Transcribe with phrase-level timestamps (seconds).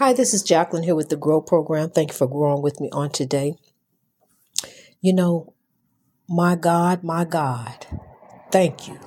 [0.00, 1.90] Hi, this is Jacqueline here with the Grow Program.
[1.90, 3.52] Thank you for growing with me on today.
[5.02, 5.52] You know,
[6.26, 7.86] my God, my God,
[8.50, 8.98] thank you.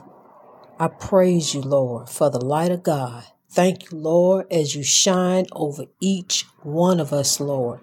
[0.77, 3.23] I praise you, Lord, for the light of God.
[3.49, 7.79] Thank you, Lord, as you shine over each one of us, Lord.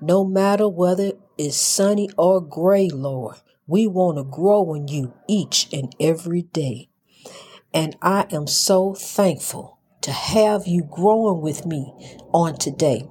[0.00, 3.34] No matter whether it's sunny or gray, Lord,
[3.66, 6.88] we want to grow in you each and every day.
[7.72, 9.73] And I am so thankful
[10.04, 11.94] to have you growing with me
[12.32, 13.08] on today.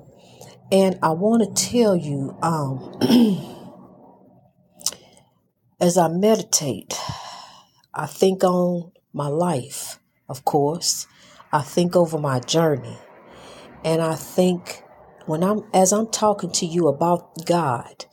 [0.71, 2.99] And I want to tell you, um,
[5.81, 6.93] as I meditate,
[7.95, 11.07] I think on my life, of course.
[11.51, 12.97] I think over my journey.
[13.83, 14.83] And I think
[15.25, 18.05] when I'm, as I'm talking to you about God,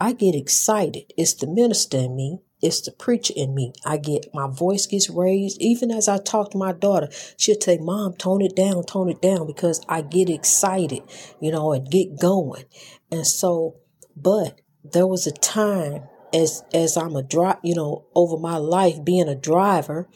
[0.00, 1.12] I get excited.
[1.16, 3.74] It's the minister in me it's the preacher in me.
[3.84, 5.60] I get my voice gets raised.
[5.60, 9.20] Even as I talk to my daughter, she'll say, Mom, tone it down, tone it
[9.20, 11.02] down, because I get excited,
[11.40, 12.64] you know, and get going.
[13.12, 13.76] And so,
[14.16, 19.04] but there was a time as as I'm a drive, you know, over my life
[19.04, 20.08] being a driver,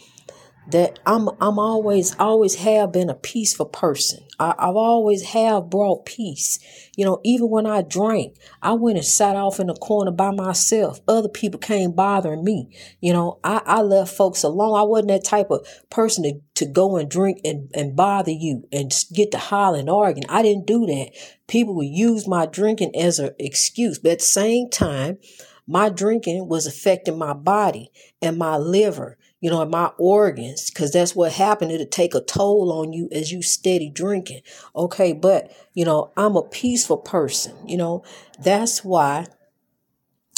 [0.68, 4.20] that I'm I'm always always have been a peaceful person.
[4.38, 6.58] I, have always have brought peace.
[6.96, 10.30] You know, even when I drank, I went and sat off in the corner by
[10.30, 11.00] myself.
[11.08, 12.70] Other people came bothering me.
[13.00, 14.78] You know, I, I left folks alone.
[14.78, 18.68] I wasn't that type of person to, to go and drink and, and bother you
[18.70, 20.28] and get to hollering, arguing.
[20.28, 21.10] I didn't do that.
[21.48, 23.98] People would use my drinking as an excuse.
[23.98, 25.18] But at the same time,
[25.66, 27.90] my drinking was affecting my body
[28.22, 31.70] and my liver you know, in my organs, because that's what happened.
[31.70, 34.42] It'll take a toll on you as you steady drinking.
[34.74, 37.54] Okay, but you know, I'm a peaceful person.
[37.66, 38.04] You know,
[38.38, 39.26] that's why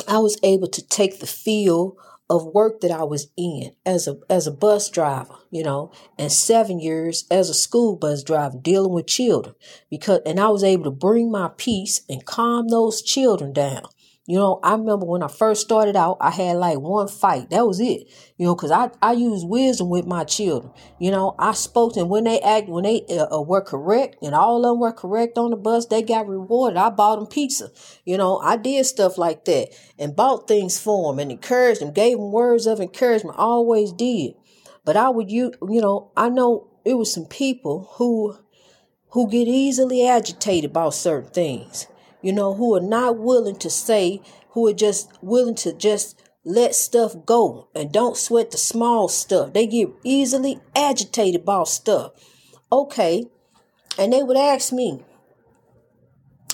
[0.06, 1.96] I was able to take the field
[2.30, 6.30] of work that I was in as a as a bus driver, you know, and
[6.30, 9.56] seven years as a school bus driver dealing with children
[9.90, 13.82] because and I was able to bring my peace and calm those children down.
[14.26, 17.50] You know, I remember when I first started out, I had like one fight.
[17.50, 18.06] That was it.
[18.36, 20.72] You know, because I, I use wisdom with my children.
[20.98, 24.16] You know, I spoke to them when they act, when they uh, uh, were correct,
[24.22, 26.76] and all of them were correct on the bus, they got rewarded.
[26.76, 27.70] I bought them pizza.
[28.04, 31.92] You know, I did stuff like that and bought things for them and encouraged them,
[31.92, 34.34] gave them words of encouragement, always did.
[34.84, 38.36] But I would, you, you know, I know it was some people who,
[39.08, 41.86] who get easily agitated about certain things
[42.22, 44.20] you know, who are not willing to say,
[44.50, 49.52] who are just willing to just let stuff go and don't sweat the small stuff.
[49.52, 52.12] They get easily agitated about stuff.
[52.72, 53.26] Okay.
[53.98, 55.02] And they would ask me,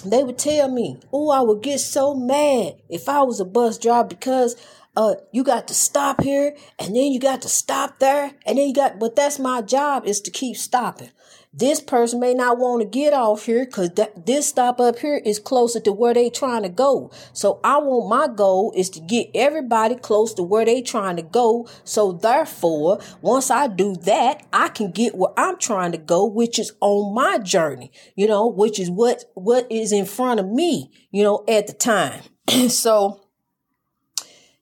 [0.04, 3.78] they would tell me, oh, I would get so mad if I was a bus
[3.78, 4.56] driver because
[4.96, 8.68] uh, you got to stop here and then you got to stop there and then
[8.68, 11.10] you got, but that's my job is to keep stopping.
[11.58, 15.16] This person may not want to get off here because th- this stop up here
[15.24, 17.10] is closer to where they trying to go.
[17.32, 21.22] So I want my goal is to get everybody close to where they trying to
[21.22, 21.66] go.
[21.82, 26.58] So therefore, once I do that, I can get where I'm trying to go, which
[26.58, 30.90] is on my journey, you know, which is what, what is in front of me,
[31.10, 32.20] you know, at the time.
[32.68, 33.22] so,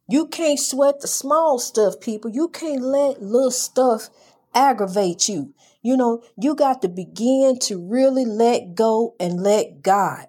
[0.07, 2.31] you can't sweat the small stuff, people.
[2.31, 4.11] You can't let little stuff
[4.55, 5.55] aggravate you.
[5.83, 10.29] You know, you got to begin to really let go and let God.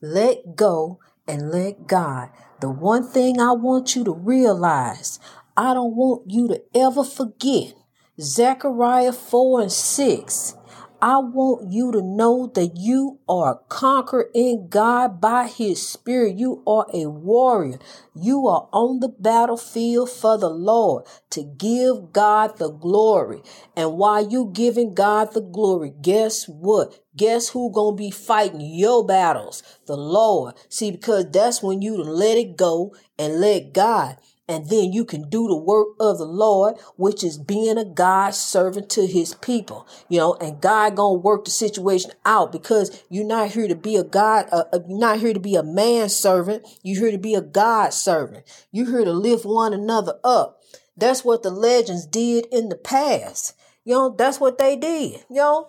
[0.00, 0.98] Let go
[1.28, 2.30] and let God.
[2.60, 5.18] The one thing I want you to realize,
[5.56, 7.74] I don't want you to ever forget
[8.20, 10.54] Zechariah 4 and 6.
[11.02, 16.36] I want you to know that you are conquered in God by His Spirit.
[16.36, 17.78] You are a warrior.
[18.14, 23.42] You are on the battlefield for the Lord to give God the glory.
[23.76, 27.00] And while you giving God the glory, guess what?
[27.16, 29.62] Guess who gonna be fighting your battles?
[29.86, 30.54] The Lord.
[30.68, 34.18] See, because that's when you let it go and let God
[34.50, 38.34] and then you can do the work of the Lord, which is being a God
[38.34, 43.24] servant to his people, you know, and God gonna work the situation out because you're
[43.24, 46.08] not here to be a God, uh, uh, you're not here to be a man
[46.08, 46.66] servant.
[46.82, 48.44] You're here to be a God servant.
[48.72, 50.60] You're here to lift one another up.
[50.96, 53.54] That's what the legends did in the past.
[53.84, 55.24] You know, that's what they did.
[55.30, 55.68] You know,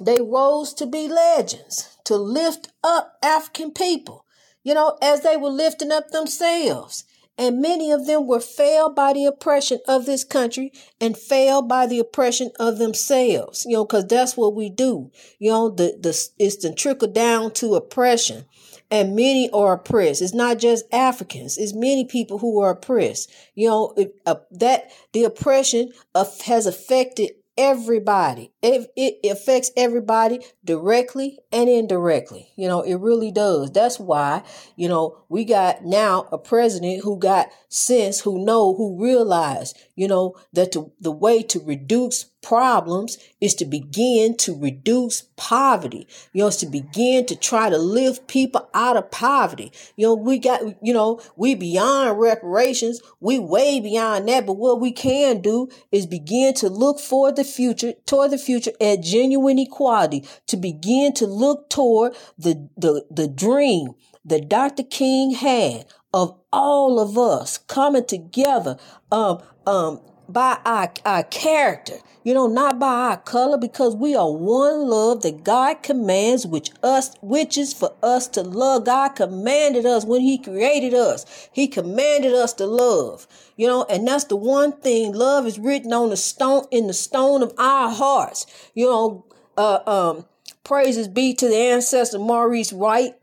[0.00, 4.24] they rose to be legends, to lift up African people,
[4.64, 7.04] you know, as they were lifting up themselves
[7.40, 10.70] and many of them were failed by the oppression of this country
[11.00, 13.64] and failed by the oppression of themselves.
[13.66, 15.10] You know because that's what we do.
[15.38, 18.44] You know the the it's the trickle down to oppression.
[18.92, 20.20] And many are oppressed.
[20.20, 21.56] It's not just africans.
[21.56, 23.32] It's many people who are oppressed.
[23.54, 28.50] You know it, uh, that the oppression of, has affected everybody.
[28.62, 32.52] It, it affects everybody directly and indirectly.
[32.56, 33.70] You know, it really does.
[33.70, 34.42] That's why,
[34.76, 40.08] you know, we got now a president who got sense, who know, who realize, you
[40.08, 46.08] know, that the, the way to reduce problems is to begin to reduce poverty.
[46.32, 49.72] You know, it's to begin to try to lift people out of poverty.
[49.96, 53.00] You know, we got, you know, we beyond reparations.
[53.20, 54.46] We way beyond that.
[54.46, 58.72] But what we can do is begin to look for the future, toward the future
[58.80, 63.94] at genuine equality, to begin to look toward the, the, the dream
[64.24, 64.82] that Dr.
[64.82, 68.76] King had of all of us coming together,
[69.12, 70.00] um, um,
[70.32, 71.94] by our, our character,
[72.24, 76.70] you know, not by our color, because we are one love that God commands, which
[76.82, 78.84] us, which is for us to love.
[78.84, 81.48] God commanded us when He created us.
[81.52, 83.26] He commanded us to love.
[83.56, 85.12] You know, and that's the one thing.
[85.12, 88.46] Love is written on the stone, in the stone of our hearts.
[88.74, 89.24] You know,
[89.56, 90.26] uh, um,
[90.64, 93.14] praises be to the ancestor Maurice White.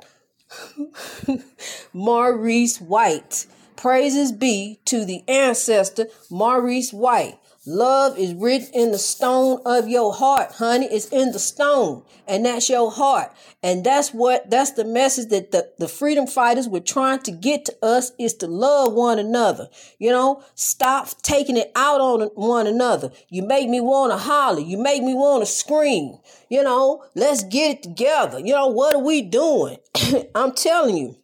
[1.94, 3.48] Maurice White.
[3.77, 7.39] Praises be to the ancestor Maurice White.
[7.69, 10.85] Love is written in the stone of your heart, honey.
[10.85, 13.29] It's in the stone, and that's your heart.
[13.62, 17.65] And that's what that's the message that the, the freedom fighters were trying to get
[17.65, 19.68] to us is to love one another.
[20.00, 23.12] You know, stop taking it out on one another.
[23.27, 24.62] You make me want to holler.
[24.62, 26.19] You make me want to scream.
[26.50, 28.39] You know, let's get it together.
[28.39, 29.77] You know, what are we doing?
[30.35, 31.18] I'm telling you.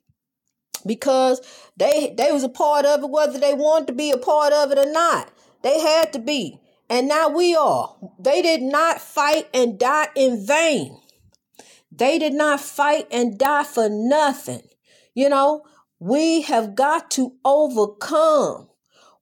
[0.85, 1.39] Because
[1.77, 4.71] they they was a part of it, whether they wanted to be a part of
[4.71, 5.31] it or not.
[5.61, 6.59] They had to be.
[6.89, 7.95] And now we are.
[8.19, 10.99] They did not fight and die in vain.
[11.91, 14.63] They did not fight and die for nothing.
[15.13, 15.63] You know,
[15.99, 18.67] we have got to overcome.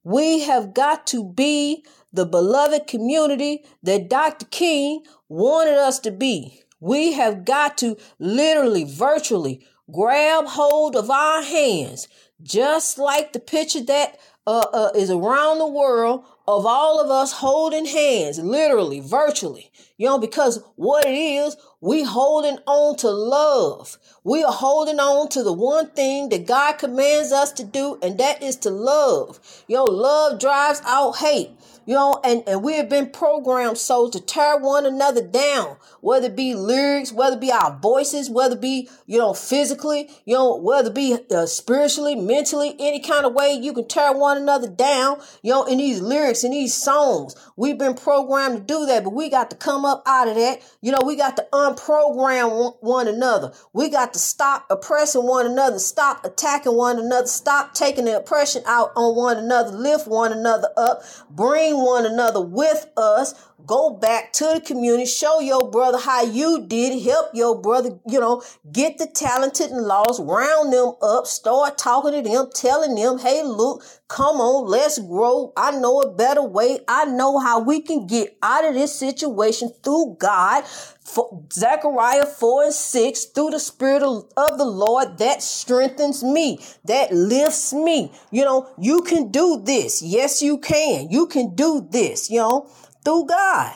[0.04, 4.46] We have got to be the beloved community that Dr.
[4.46, 6.62] King wanted us to be.
[6.80, 12.08] We have got to literally, virtually grab hold of our hands,
[12.42, 17.32] just like the picture that uh, uh, is around the world of all of us
[17.32, 19.70] holding hands, literally, virtually.
[19.96, 23.98] You know, because what it is, we holding on to love.
[24.24, 28.18] We are holding on to the one thing that God commands us to do, and
[28.18, 29.38] that is to love.
[29.68, 31.50] You know, love drives out hate.
[31.84, 36.26] You know, and, and we have been programmed so to tear one another down, whether
[36.26, 40.34] it be lyrics, whether it be our voices, whether it be, you know, physically, you
[40.34, 44.36] know, whether it be uh, spiritually, mentally, any kind of way you can tear one
[44.36, 47.34] another down, you know, in these lyrics, in these songs.
[47.56, 50.62] We've been programmed to do that, but we got to come up out of that.
[50.82, 53.52] You know, we got to unprogram one another.
[53.72, 58.62] We got to stop oppressing one another, stop attacking one another, stop taking the oppression
[58.66, 63.34] out on one another, lift one another up, bring bring one another with us.
[63.66, 68.18] Go back to the community, show your brother how you did, help your brother, you
[68.18, 68.42] know,
[68.72, 73.42] get the talented and lost, round them up, start talking to them, telling them, hey,
[73.44, 75.52] look, come on, let's grow.
[75.56, 76.80] I know a better way.
[76.88, 80.64] I know how we can get out of this situation through God.
[81.04, 86.58] For Zechariah 4 and 6, through the Spirit of, of the Lord that strengthens me,
[86.84, 88.12] that lifts me.
[88.30, 90.00] You know, you can do this.
[90.00, 91.10] Yes, you can.
[91.10, 92.70] You can do this, you know
[93.04, 93.74] through God.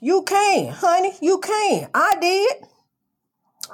[0.00, 1.12] You can, honey.
[1.20, 1.88] You can.
[1.94, 2.68] I did.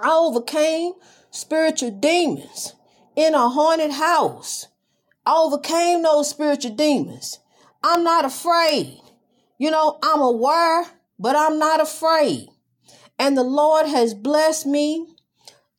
[0.00, 0.92] I overcame
[1.30, 2.74] spiritual demons
[3.16, 4.68] in a haunted house.
[5.24, 7.40] I overcame those spiritual demons.
[7.82, 9.00] I'm not afraid.
[9.58, 10.86] You know, I'm aware,
[11.18, 12.48] but I'm not afraid.
[13.18, 15.06] And the Lord has blessed me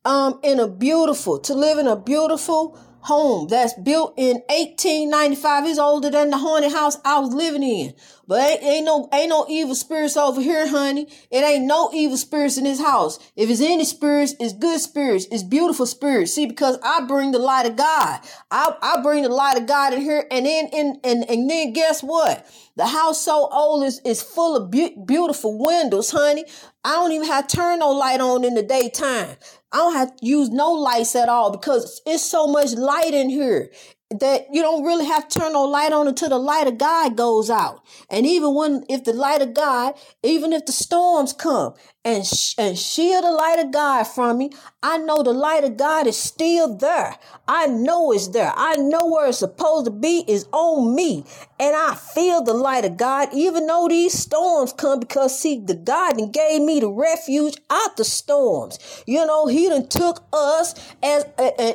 [0.04, 5.66] um in a beautiful to live in a beautiful home that's built in 1895.
[5.66, 7.94] It's older than the haunted house I was living in.
[8.30, 11.08] But ain't, ain't no ain't no evil spirits over here, honey.
[11.32, 13.18] It ain't no evil spirits in this house.
[13.34, 15.26] If it's any spirits, it's good spirits.
[15.32, 16.32] It's beautiful spirits.
[16.32, 18.20] See, because I bring the light of God.
[18.52, 21.72] I, I bring the light of God in here, and then in and, and then
[21.72, 22.46] guess what?
[22.76, 26.44] The house so old is is full of be- beautiful windows, honey.
[26.84, 29.38] I don't even have to turn no light on in the daytime.
[29.72, 33.28] I don't have to use no lights at all because it's so much light in
[33.28, 33.72] here
[34.18, 37.16] that you don't really have to turn no light on until the light of God
[37.16, 37.84] goes out.
[38.10, 42.54] And even when, if the light of God, even if the storms come and, sh-
[42.58, 44.50] and shield the light of God from me,
[44.82, 47.16] I know the light of God is still there.
[47.48, 48.52] I know it's there.
[48.56, 51.24] I know where it's supposed to be is on me.
[51.60, 55.74] and I feel the light of God, even though these storms come, because see, the
[55.76, 58.78] God and gave me the refuge out the storms.
[59.06, 61.24] You know, He done took us and,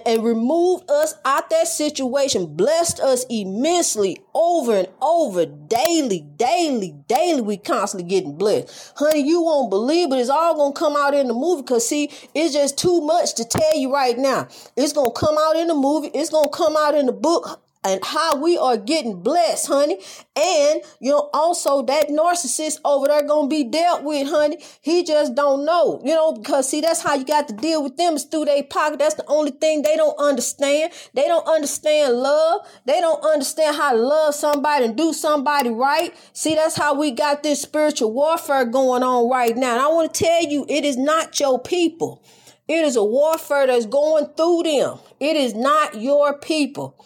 [0.06, 7.42] and removed us out that situation, blessed us immensely over and over, daily, daily, daily.
[7.42, 9.28] We constantly getting blessed, honey.
[9.28, 11.64] You won't believe, but it's all gonna come out in the movie.
[11.64, 14.48] Cause see, it's just too much to tell you right now.
[14.76, 16.10] It's gonna come out in the movie.
[16.14, 20.00] It's gonna come out in the book and how we are getting blessed, honey.
[20.36, 24.58] And you know, also that narcissist over there gonna be dealt with, honey.
[24.82, 27.96] He just don't know, you know, because see, that's how you got to deal with
[27.96, 29.00] them is through their pocket.
[29.00, 30.92] That's the only thing they don't understand.
[31.14, 32.68] They don't understand love.
[32.86, 36.14] They don't understand how to love somebody and do somebody right.
[36.34, 39.74] See, that's how we got this spiritual warfare going on right now.
[39.74, 42.24] And I want to tell you, it is not your people.
[42.68, 44.98] It is a warfare that's going through them.
[45.20, 46.98] It is not your people.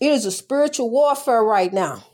[0.00, 2.04] It is a spiritual warfare right now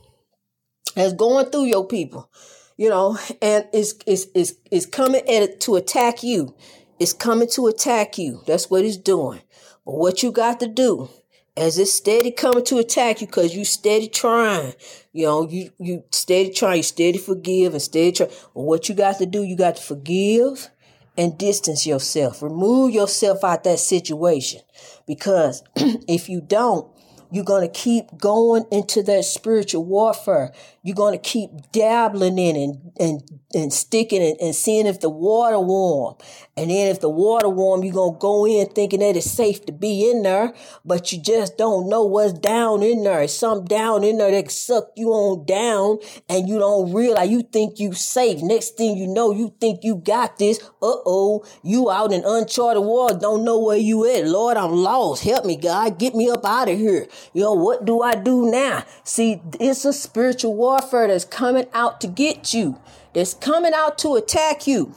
[0.94, 2.30] that's going through your people,
[2.76, 6.54] you know, and it's, it's, it's, it's coming at to attack you.
[6.98, 8.42] It's coming to attack you.
[8.46, 9.40] That's what it's doing.
[9.84, 11.10] But what you got to do
[11.56, 14.74] as it's steady coming to attack you because you steady trying,
[15.12, 18.26] you know, you, you steady trying, you steady forgive and steady try.
[18.26, 20.70] But what you got to do, you got to forgive
[21.16, 22.42] and distance yourself.
[22.42, 24.60] Remove yourself out that situation
[25.06, 26.90] because if you don't,
[27.30, 30.52] you're going to keep going into that spiritual warfare.
[30.86, 35.10] You're going to keep dabbling in and, and, and sticking and, and seeing if the
[35.10, 36.14] water warm.
[36.56, 39.66] And then if the water warm, you're going to go in thinking that it's safe
[39.66, 43.20] to be in there, but you just don't know what's down in there.
[43.22, 47.42] It's something down in there that suck you on down and you don't realize you
[47.42, 48.40] think you safe.
[48.40, 50.60] Next thing you know, you think you got this.
[50.80, 54.24] Uh-oh, you out in uncharted waters, don't know where you at.
[54.24, 55.24] Lord, I'm lost.
[55.24, 55.98] Help me, God.
[55.98, 57.08] Get me up out of here.
[57.34, 58.84] You know, what do I do now?
[59.02, 62.78] See, it's a spiritual warfare that's coming out to get you,
[63.14, 64.94] that's coming out to attack you.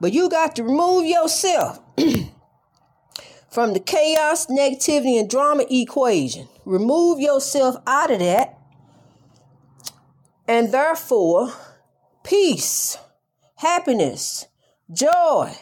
[0.00, 1.78] But you got to remove yourself
[3.50, 6.48] from the chaos, negativity, and drama equation.
[6.64, 8.58] Remove yourself out of that.
[10.48, 11.52] And therefore,
[12.24, 12.98] peace,
[13.56, 14.46] happiness,
[14.92, 15.52] joy,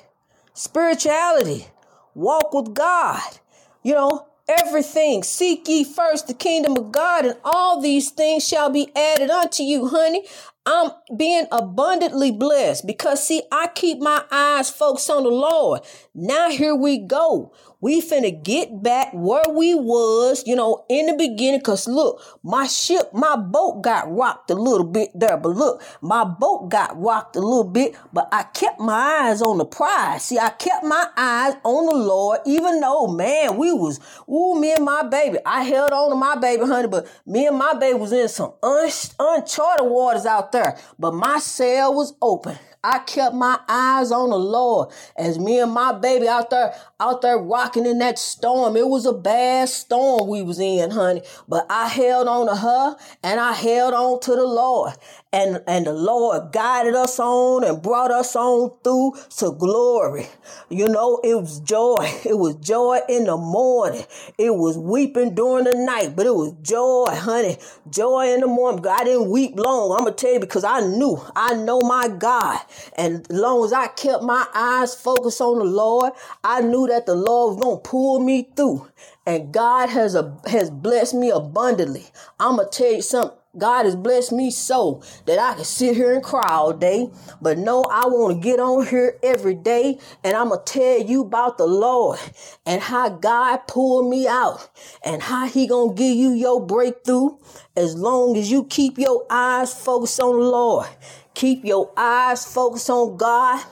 [0.55, 1.67] spirituality,
[2.15, 3.39] walk with God.
[3.83, 4.27] You know,
[4.59, 5.23] everything.
[5.23, 9.63] Seek ye first the kingdom of God, and all these things shall be added unto
[9.63, 10.27] you, honey.
[10.67, 15.81] I'm being abundantly blessed because see, I keep my eyes focused on the Lord.
[16.15, 17.53] Now here we go.
[17.81, 21.63] We finna get back where we was, you know, in the beginning.
[21.63, 25.39] Cause look, my ship, my boat got rocked a little bit there.
[25.39, 28.93] But look, my boat got rocked a little bit, but I kept my
[29.25, 30.25] eyes on the prize.
[30.25, 33.99] See, I kept my eyes on the Lord, even though, man, we was,
[34.29, 35.39] ooh, me and my baby.
[35.47, 38.53] I held on to my baby, honey, but me and my baby was in some
[38.63, 40.77] un- uncharted waters out there.
[40.99, 42.59] But my cell was open.
[42.83, 47.21] I kept my eyes on the Lord as me and my baby out there, out
[47.21, 48.75] there rocking in that storm.
[48.75, 52.97] It was a bad storm we was in, honey, but I held on to her
[53.23, 54.95] and I held on to the Lord
[55.33, 60.27] and, and the Lord guided us on and brought us on through to glory.
[60.69, 61.97] You know, it was joy.
[62.31, 64.05] It was joy in the morning.
[64.39, 67.59] It was weeping during the night, but it was joy, honey.
[67.91, 68.87] Joy in the morning.
[68.87, 69.93] I didn't weep long.
[69.93, 72.61] I'm going to tell you because I knew, I know my God.
[72.97, 76.13] And as long as I kept my eyes focused on the Lord,
[76.45, 78.89] I knew that the Lord was going to pull me through.
[79.27, 82.07] And God has a, has blessed me abundantly.
[82.39, 83.40] I'm going to tell you something.
[83.59, 87.11] God has blessed me so that I can sit here and cry all day.
[87.43, 91.01] But no, I want to get on here every day and I'm going to tell
[91.03, 92.19] you about the Lord
[92.65, 94.71] and how God pulled me out
[95.05, 97.31] and how he going to give you your breakthrough
[97.77, 100.87] as long as you keep your eyes focused on the Lord.
[101.35, 103.65] Keep your eyes focused on God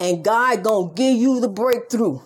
[0.00, 2.20] and God going to give you the breakthrough.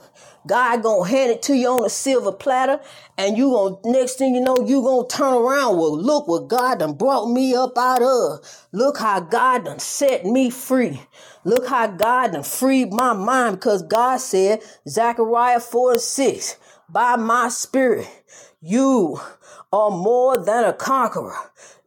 [0.47, 2.81] God gonna hand it to you on a silver platter,
[3.19, 5.79] and you gonna next thing you know, you gonna turn around.
[5.79, 8.41] Well, look what God done brought me up out of.
[8.73, 11.03] Look how God done set me free.
[11.45, 16.57] Look how God done freed my mind because God said, Zechariah 4 and 6,
[16.89, 18.09] by my spirit,
[18.63, 19.19] you
[19.73, 21.35] are more than a conqueror.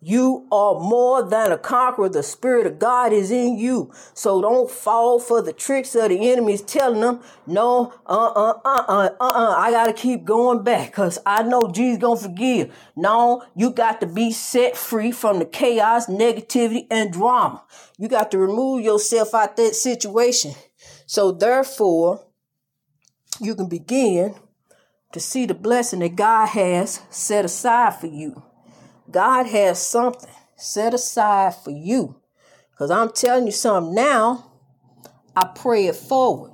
[0.02, 2.10] You are more than a conqueror.
[2.10, 3.94] The Spirit of God is in you.
[4.14, 8.84] So don't fall for the tricks of the enemies telling them, no, uh, uh, uh,
[8.88, 12.76] uh, uh, uh, I gotta keep going back because I know Jesus gonna forgive.
[12.96, 17.64] No, you got to be set free from the chaos, negativity, and drama.
[17.98, 20.54] You got to remove yourself out that situation.
[21.06, 22.26] So therefore,
[23.40, 24.36] you can begin
[25.14, 28.44] to see the blessing that God has set aside for you.
[29.10, 32.20] God has something set aside for you.
[32.72, 34.52] Because I'm telling you something now,
[35.36, 36.52] I pray it forward.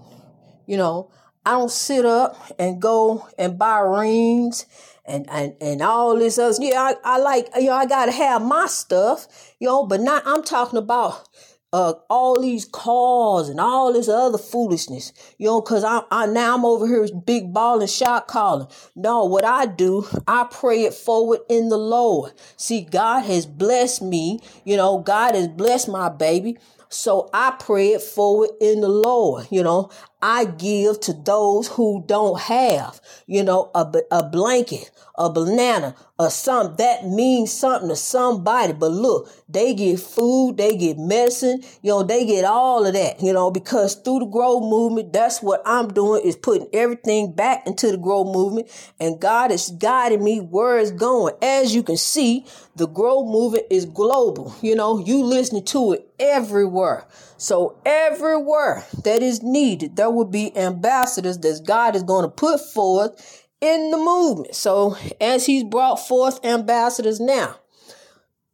[0.68, 1.12] You know,
[1.46, 4.66] I don't sit up and go and buy rings
[5.06, 6.56] and and, and all this other.
[6.60, 10.02] Yeah, I, I like, you know, I got to have my stuff, you know, but
[10.02, 11.28] not, I'm talking about
[11.74, 16.56] uh, all these calls and all this other foolishness, you know, cause I, I now
[16.56, 18.68] I'm over here big ball and shot calling.
[18.96, 22.34] No, what I do, I pray it forward in the Lord.
[22.58, 26.58] See, God has blessed me, you know, God has blessed my baby.
[26.90, 29.48] So I pray it forward in the Lord.
[29.52, 35.30] You know, I give to those who don't have, you know, a, a blanket, a
[35.30, 38.74] banana, or something that means something to somebody.
[38.74, 43.22] But look, they get food, they get medicine, you know, they get all of that,
[43.22, 47.68] you know, because through the grow movement, that's what I'm doing is putting everything back
[47.68, 48.70] into the grow movement.
[49.00, 51.36] And God is guiding me where it's going.
[51.42, 52.46] As you can see,
[52.78, 54.56] the grow movement is global.
[54.62, 57.06] You know, you listening to it everywhere.
[57.38, 62.60] So everywhere that is needed, there will be ambassadors that God is going to put
[62.60, 64.56] forth in the movement.
[64.56, 67.56] So as he's brought forth ambassadors now.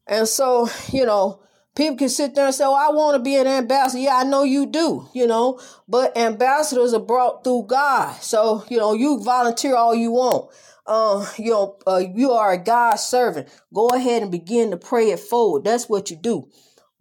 [0.08, 1.42] And so, you know,
[1.76, 4.04] people can sit there and say, oh, I want to be an ambassador.
[4.04, 8.22] Yeah, I know you do, you know, but ambassadors are brought through God.
[8.22, 10.52] So, you know, you volunteer all you want.
[10.88, 13.50] Uh, you know, uh, you are a God servant.
[13.74, 15.64] Go ahead and begin to pray it forward.
[15.64, 16.48] That's what you do.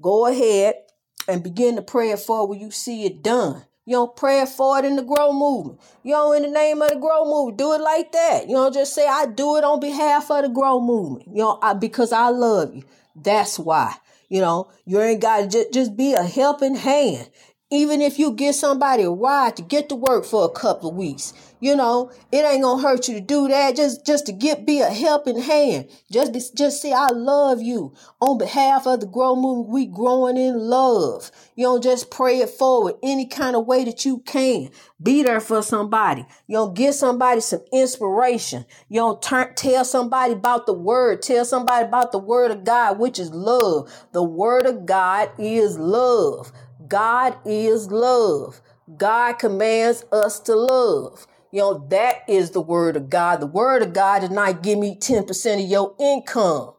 [0.00, 0.76] Go ahead
[1.28, 3.64] and begin to pray it forward when you see it done.
[3.86, 5.78] You know, pray for it in the grow movement.
[6.02, 8.48] You know, in the name of the grow movement, do it like that.
[8.48, 11.28] You know, just say, I do it on behalf of the grow movement.
[11.28, 12.84] You know, I, because I love you.
[13.14, 13.94] That's why.
[14.30, 17.28] You know, you ain't got to just, just be a helping hand.
[17.70, 20.96] Even if you get somebody a ride to get to work for a couple of
[20.96, 23.76] weeks, you know, it ain't gonna hurt you to do that.
[23.76, 25.88] Just, just to get be a helping hand.
[26.10, 29.70] Just, just say I love you on behalf of the grow movement.
[29.70, 31.30] We growing in love.
[31.56, 34.70] You know, just pray it forward any kind of way that you can.
[35.02, 36.26] Be there for somebody.
[36.46, 38.64] You know, give somebody some inspiration.
[38.88, 41.22] You know, turn, tell somebody about the word.
[41.22, 43.90] Tell somebody about the word of God, which is love.
[44.12, 46.52] The word of God is love.
[46.88, 48.60] God is love.
[48.98, 51.26] God commands us to love.
[51.52, 53.40] You know, that is the word of God.
[53.40, 56.74] The word of God did not give me 10% of your income.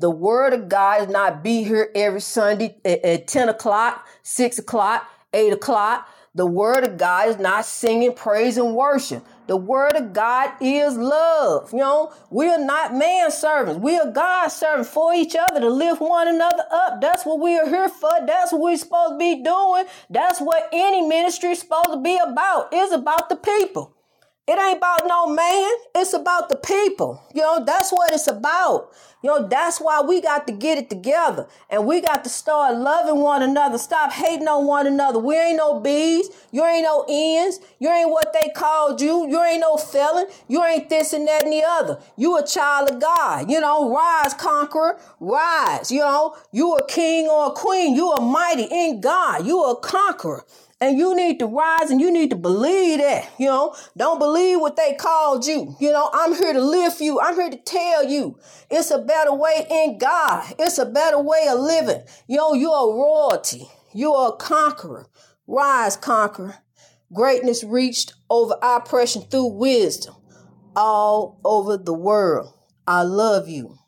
[0.00, 4.60] The word of God does not be here every Sunday at, at 10 o'clock, 6
[4.60, 6.08] o'clock, 8 o'clock.
[6.34, 9.26] The word of God is not singing praise and worship.
[9.48, 11.72] The word of God is love.
[11.72, 13.80] You know, we are not man servants.
[13.80, 17.00] We are God servants for each other to lift one another up.
[17.00, 18.12] That's what we are here for.
[18.24, 19.86] That's what we're supposed to be doing.
[20.08, 22.68] That's what any ministry is supposed to be about.
[22.70, 23.96] It's about the people.
[24.46, 25.70] It ain't about no man.
[25.94, 27.22] It's about the people.
[27.34, 28.90] You know, that's what it's about.
[29.22, 32.76] You know, that's why we got to get it together and we got to start
[32.76, 33.76] loving one another.
[33.76, 35.18] Stop hating on one another.
[35.18, 36.30] We ain't no bees.
[36.50, 37.60] You ain't no ends.
[37.78, 39.28] You ain't what they called you.
[39.28, 40.26] You ain't no felon.
[40.48, 41.98] You ain't this and that and the other.
[42.16, 43.50] You a child of God.
[43.50, 45.90] You know, rise, conqueror, rise.
[45.90, 47.94] You know, you a king or a queen.
[47.94, 49.46] You a mighty in God.
[49.46, 50.44] You a conqueror.
[50.82, 54.60] And you need to rise and you need to believe that, you know, don't believe
[54.60, 55.76] what they called you.
[55.78, 57.20] You know, I'm here to lift you.
[57.20, 58.38] I'm here to tell you
[58.70, 60.54] it's a better way in God.
[60.58, 62.02] It's a better way of living.
[62.28, 63.68] Yo, you're a royalty.
[63.92, 65.08] You're a conqueror.
[65.48, 66.58] Rise, conqueror.
[67.12, 70.14] Greatness reached over oppression through wisdom
[70.76, 72.52] all over the world.
[72.86, 73.78] I love you.